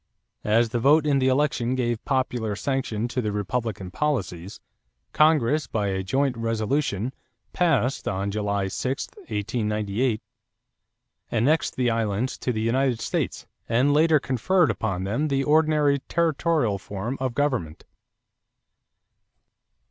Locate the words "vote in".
0.79-1.19